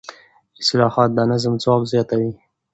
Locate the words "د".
1.13-1.19